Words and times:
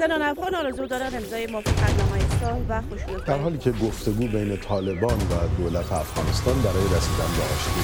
زنان 0.00 0.22
افغان 0.22 0.54
آرزو 0.54 0.86
دارن 0.86 1.14
امضای 1.14 1.46
موافقتنامه 1.46 2.20
صلح 2.40 2.68
و 2.68 2.82
خشونت 2.82 3.24
در 3.26 3.38
حالی 3.38 3.58
که 3.58 3.70
گفتگو 3.70 4.26
بین 4.26 4.56
طالبان 4.56 5.18
و 5.18 5.62
دولت 5.62 5.92
افغانستان 5.92 6.62
برای 6.62 6.84
رسیدن 6.84 7.30
به 7.36 7.42
آشتی 7.52 7.80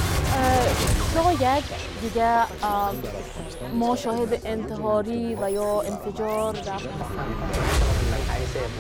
شاید 1.14 1.64
دیگه 2.02 2.42
ما 3.74 3.96
شاهد 3.96 4.40
انتحاری 4.44 5.34
و 5.34 5.50
یا 5.50 5.80
انفجار 5.80 6.52
در 6.52 6.80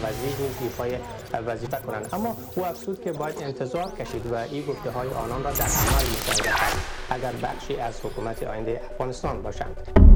وزیر 0.02 0.36
ایفای 0.60 0.98
وظیفه 1.46 1.76
کنند 1.86 2.08
اما 2.12 2.36
او 2.56 2.66
افسود 2.66 3.02
که 3.04 3.12
باید 3.12 3.36
انتظار 3.40 3.90
کشید 3.90 4.26
و 4.26 4.34
این 4.34 4.66
گفته 4.66 4.90
های 4.90 5.08
آنان 5.08 5.44
را 5.44 5.50
در 5.50 5.64
عمل 5.64 6.06
مشاهده 6.18 6.42
کرد. 6.42 6.76
اگر 7.10 7.32
بخشی 7.42 7.76
از 7.76 8.00
حکومت 8.00 8.42
آینده 8.42 8.80
افغانستان 8.90 9.42
باشند. 9.42 10.06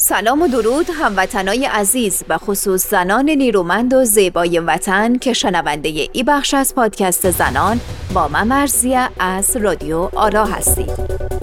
سلام 0.00 0.42
و 0.42 0.48
درود 0.48 0.86
هموطنای 0.90 1.64
عزیز 1.64 2.24
و 2.28 2.38
خصوص 2.38 2.90
زنان 2.90 3.30
نیرومند 3.30 3.94
و 3.94 4.04
زیبای 4.04 4.58
وطن 4.58 5.18
که 5.18 5.32
شنونده 5.32 6.08
ای 6.12 6.22
بخش 6.22 6.54
از 6.54 6.74
پادکست 6.74 7.30
زنان 7.30 7.80
با 8.14 8.28
من 8.28 8.46
مرزیه 8.46 9.08
از 9.18 9.56
رادیو 9.56 10.08
آرا 10.14 10.44
هستید. 10.44 11.37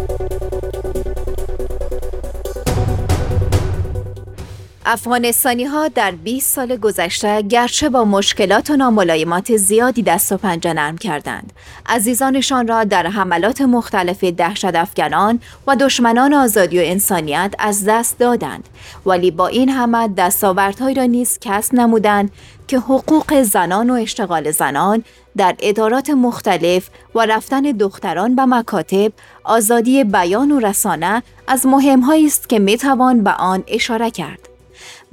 افغانستانی 4.87 5.63
ها 5.63 5.87
در 5.87 6.11
20 6.11 6.53
سال 6.53 6.77
گذشته 6.77 7.41
گرچه 7.41 7.89
با 7.89 8.05
مشکلات 8.05 8.69
و 8.69 8.75
ناملایمات 8.75 9.57
زیادی 9.57 10.03
دست 10.03 10.31
و 10.31 10.37
پنجه 10.37 10.73
نرم 10.73 10.97
کردند. 10.97 11.53
عزیزانشان 11.85 12.67
را 12.67 12.83
در 12.83 13.07
حملات 13.07 13.61
مختلف 13.61 14.23
دهشت 14.23 14.65
افغانان 14.65 15.39
و 15.67 15.75
دشمنان 15.75 16.33
آزادی 16.33 16.79
و 16.79 16.81
انسانیت 16.85 17.55
از 17.59 17.85
دست 17.85 18.19
دادند. 18.19 18.69
ولی 19.05 19.31
با 19.31 19.47
این 19.47 19.69
همه 19.69 20.07
دستاوردهایی 20.07 20.95
را 20.95 21.03
نیز 21.03 21.39
کسب 21.41 21.75
نمودند 21.75 22.31
که 22.67 22.77
حقوق 22.77 23.41
زنان 23.41 23.89
و 23.89 23.93
اشتغال 23.93 24.51
زنان 24.51 25.03
در 25.37 25.55
ادارات 25.59 26.09
مختلف 26.09 26.89
و 27.15 27.25
رفتن 27.25 27.61
دختران 27.61 28.35
به 28.35 28.45
مکاتب 28.45 29.11
آزادی 29.43 30.03
بیان 30.03 30.51
و 30.51 30.59
رسانه 30.59 31.23
از 31.47 31.65
مهمهایی 31.65 32.25
است 32.25 32.49
که 32.49 32.59
می‌توان 32.59 33.23
به 33.23 33.31
آن 33.31 33.63
اشاره 33.67 34.11
کرد. 34.11 34.54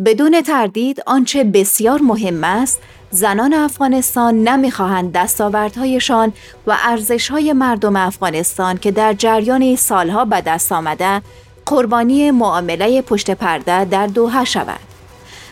بدون 0.04 0.42
تردید 0.42 1.02
آنچه 1.06 1.44
بسیار 1.44 2.00
مهم 2.00 2.44
است 2.44 2.80
زنان 3.10 3.54
افغانستان 3.54 4.48
نمی‌خواهند 4.48 5.12
دستاوردهایشان 5.12 6.32
و 6.66 6.76
ارزشهای 6.84 7.52
مردم 7.52 7.96
افغانستان 7.96 8.78
که 8.78 8.90
در 8.90 9.12
جریان 9.12 9.76
سالها 9.76 10.24
به 10.24 10.40
دست 10.40 10.72
آمده 10.72 11.22
قربانی 11.66 12.30
معامله 12.30 13.02
پشت 13.02 13.30
پرده 13.30 13.84
در 13.84 14.06
دوحه 14.06 14.44
شود. 14.44 14.80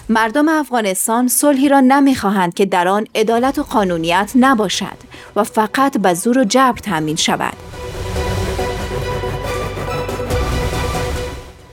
مردم 0.08 0.48
افغانستان 0.48 1.28
صلحی 1.28 1.68
را 1.68 1.80
نمی‌خواهند 1.80 2.54
که 2.54 2.66
در 2.66 2.88
آن 2.88 3.06
عدالت 3.14 3.58
و 3.58 3.62
قانونیت 3.62 4.32
نباشد 4.34 4.96
و 5.36 5.44
فقط 5.44 5.98
به 5.98 6.14
زور 6.14 6.38
و 6.38 6.44
جبر 6.44 6.78
تامین 6.78 7.16
شود. 7.16 7.69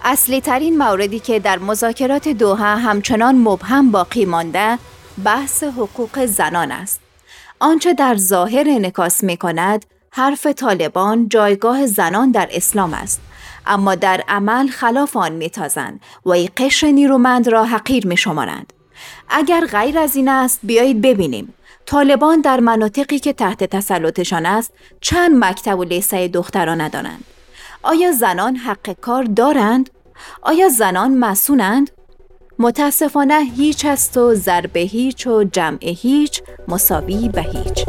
اصلی 0.10 0.42
ترین 0.42 0.78
موردی 0.78 1.20
که 1.20 1.40
در 1.40 1.60
مذاکرات 1.60 2.28
دوها 2.28 2.76
همچنان 2.76 3.36
مبهم 3.36 3.92
باقی 3.92 4.26
مانده 4.26 4.80
بحث 5.24 5.64
حقوق 5.64 6.26
زنان 6.26 6.72
است. 6.72 7.00
آنچه 7.60 7.94
در 7.94 8.16
ظاهر 8.16 8.66
انکاس 8.70 9.24
می 9.24 9.38
کند 9.38 9.86
حرف 10.12 10.48
طالبان 10.48 11.30
جایگاه 11.30 11.86
زنان 11.86 12.32
در 12.32 12.50
اسلام 12.52 12.94
است 12.94 13.22
اما 13.66 13.96
در 13.96 14.24
عمل 14.28 14.68
خلاف 14.68 15.18
آن 15.18 15.32
میتازند 15.32 16.00
و 16.26 16.30
ای 16.30 16.50
قشر 16.58 16.88
نیرومند 16.88 17.48
را 17.48 17.66
حقیر 17.66 18.08
می 18.08 18.18
شمارند. 18.18 18.74
اگر 19.30 19.66
غیر 19.66 20.00
از 20.00 20.16
این 20.16 20.30
است 20.30 20.60
بیایید 20.64 21.02
ببینیم 21.02 21.54
طالبان 21.86 22.42
در 22.42 22.60
مناطقی 22.60 23.20
که 23.20 23.34
تحت 23.34 23.64
تسلطشان 23.64 24.46
است 24.46 24.74
چند 25.02 25.44
مکتب 25.46 25.80
و 25.80 25.84
لیسه 25.84 26.28
دختران 26.28 26.82
ندارند 26.82 27.24
آیا 27.84 28.12
زنان 28.12 28.56
حق 28.56 28.92
کار 29.02 29.24
دارند 29.24 29.90
آیا 30.42 30.70
زنان 30.70 31.18
مسونند؟ 31.18 31.92
متاسفانه 32.60 33.40
هیچ 33.56 33.86
است 33.86 34.18
و 34.18 34.34
ضرب 34.34 34.78
هیچ 34.78 35.28
و 35.28 35.44
جمع 35.44 35.80
هیچ 35.82 36.42
مساوی 36.68 37.30
به 37.30 37.42
هیچ 37.42 37.86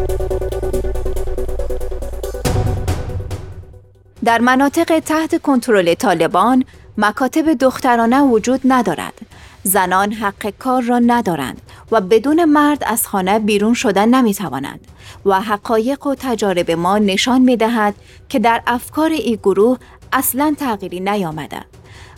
در 4.24 4.40
مناطق 4.40 4.98
تحت 4.98 5.42
کنترل 5.42 5.94
طالبان 5.94 6.64
مکاتب 6.98 7.54
دخترانه 7.54 8.22
وجود 8.22 8.60
ندارد 8.64 9.14
زنان 9.62 10.12
حق 10.12 10.52
کار 10.58 10.82
را 10.82 10.98
ندارند 10.98 11.62
و 11.90 12.00
بدون 12.00 12.44
مرد 12.44 12.84
از 12.86 13.06
خانه 13.06 13.38
بیرون 13.38 13.74
شدن 13.74 14.08
نمی 14.08 14.34
توانند 14.34 14.80
و 15.26 15.40
حقایق 15.40 16.06
و 16.06 16.14
تجارب 16.14 16.70
ما 16.70 16.98
نشان 16.98 17.40
می 17.40 17.56
دهد 17.56 17.94
که 18.28 18.38
در 18.38 18.62
افکار 18.66 19.10
این 19.10 19.36
گروه 19.36 19.78
اصلا 20.12 20.54
تغییری 20.58 21.00
نیامده 21.00 21.60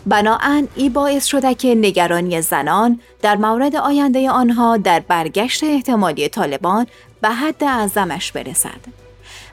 بناهن 0.06 0.68
ای 0.76 0.88
باعث 0.88 1.24
شده 1.24 1.54
که 1.54 1.74
نگرانی 1.74 2.40
زنان 2.40 3.00
در 3.22 3.36
مورد 3.36 3.76
آینده 3.76 4.30
آنها 4.30 4.76
در 4.76 5.00
برگشت 5.00 5.64
احتمالی 5.64 6.28
طالبان 6.28 6.86
به 7.20 7.28
حد 7.28 7.64
اعظمش 7.64 8.32
برسد. 8.32 9.00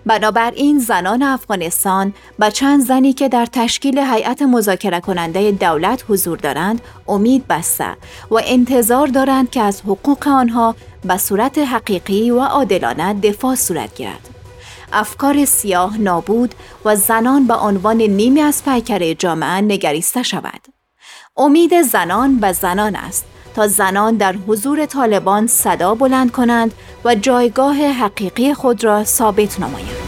بنابراین 0.06 0.80
زنان 0.80 1.24
افغانستان 1.24 2.14
و 2.40 2.50
چند 2.50 2.82
زنی 2.86 3.14
که 3.14 3.30
در 3.30 3.46
تشکیل 3.46 4.00
هیئت 4.00 4.42
مذاکره 4.42 5.00
کننده 5.00 5.52
دولت 5.52 6.04
حضور 6.10 6.38
دارند 6.38 6.82
امید 7.08 7.48
بسته 7.48 7.90
و 8.32 8.40
انتظار 8.46 9.08
دارند 9.08 9.50
که 9.50 9.62
از 9.62 9.82
حقوق 9.82 10.28
آنها 10.28 10.76
به 11.06 11.18
صورت 11.18 11.58
حقیقی 11.58 12.32
و 12.32 12.40
عادلانه 12.40 13.14
دفاع 13.14 13.56
صورت 13.56 13.96
گیرد. 13.96 14.37
افکار 14.94 15.46
سیاه 15.46 15.98
نابود 15.98 16.56
و 16.86 16.96
زنان 16.96 17.48
به 17.48 17.54
عنوان 17.54 17.98
نیمی 17.98 18.42
از 18.42 18.66
پیکر 18.66 19.14
جامعه 19.14 19.62
نگریسته 19.62 20.24
شود. 20.24 20.62
امید 21.38 21.82
زنان 21.82 22.40
به 22.40 22.52
زنان 22.52 22.96
است 22.96 23.26
تا 23.56 23.68
زنان 23.68 24.18
در 24.18 24.36
حضور 24.48 24.86
طالبان 24.86 25.48
صدا 25.48 25.96
بلند 25.96 26.32
کنند 26.32 26.74
و 27.06 27.16
جایگاه 27.16 27.76
حقیقی 27.76 28.54
خود 28.54 28.84
را 28.84 29.04
ثابت 29.04 29.60
نمایند. 29.60 30.08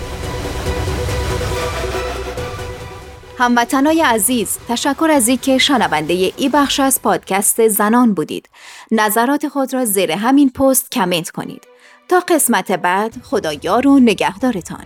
هموطنای 3.38 4.01
عزیز 4.01 4.57
تشکر 4.67 5.09
از 5.11 5.28
اینکه 5.28 5.57
شنونده 5.57 6.13
ای 6.13 6.50
بخش 6.50 6.79
از 6.79 7.01
پادکست 7.01 7.67
زنان 7.67 8.13
بودید. 8.13 8.50
نظرات 8.91 9.47
خود 9.47 9.73
را 9.73 9.85
زیر 9.85 10.11
همین 10.11 10.50
پست 10.50 10.91
کمنت 10.91 11.29
کنید. 11.29 11.63
تا 12.09 12.20
قسمت 12.20 12.72
بعد 12.72 13.22
خدایار 13.24 13.88
و 13.88 14.00
نگهدارتان. 14.00 14.86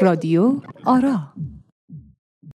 رادیو 0.00 0.60
آرا 0.84 1.18